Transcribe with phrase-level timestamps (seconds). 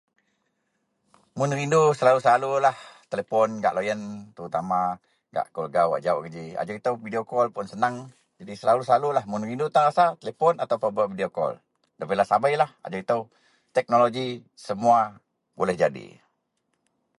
[1.37, 2.73] Mun rindu, selalu-lalulah
[3.11, 4.01] telepon gak loyen
[4.35, 4.79] terutama
[5.35, 6.45] gak keluwerga wak jauk geji.
[6.59, 7.95] Ajau itou video call pun seneng
[8.39, 9.23] geji selalu-lalulah.
[9.31, 11.53] Mun rindu tan rasa, telepon atau pebak video call.
[11.95, 13.21] Ndabeilah sabeilah, ajau itou
[13.77, 14.25] teknoloji
[14.65, 15.01] semuwa
[15.57, 16.07] boleh jadi.